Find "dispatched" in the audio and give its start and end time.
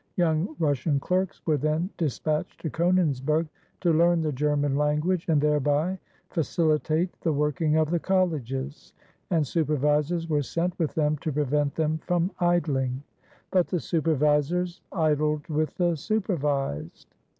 1.95-2.59